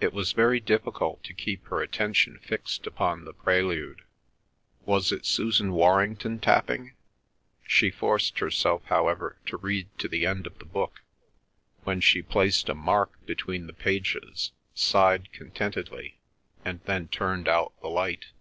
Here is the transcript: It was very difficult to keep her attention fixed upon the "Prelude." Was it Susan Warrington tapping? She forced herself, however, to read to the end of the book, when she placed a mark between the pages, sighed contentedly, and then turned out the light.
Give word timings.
It 0.00 0.12
was 0.12 0.32
very 0.32 0.58
difficult 0.58 1.22
to 1.22 1.32
keep 1.32 1.66
her 1.66 1.80
attention 1.80 2.40
fixed 2.40 2.88
upon 2.88 3.24
the 3.24 3.32
"Prelude." 3.32 4.02
Was 4.84 5.12
it 5.12 5.24
Susan 5.24 5.70
Warrington 5.70 6.40
tapping? 6.40 6.94
She 7.64 7.92
forced 7.92 8.40
herself, 8.40 8.82
however, 8.86 9.38
to 9.46 9.56
read 9.56 9.96
to 9.98 10.08
the 10.08 10.26
end 10.26 10.48
of 10.48 10.58
the 10.58 10.64
book, 10.64 11.02
when 11.84 12.00
she 12.00 12.20
placed 12.20 12.68
a 12.68 12.74
mark 12.74 13.24
between 13.26 13.68
the 13.68 13.72
pages, 13.72 14.50
sighed 14.74 15.32
contentedly, 15.32 16.18
and 16.64 16.80
then 16.86 17.06
turned 17.06 17.46
out 17.46 17.80
the 17.80 17.88
light. 17.90 18.32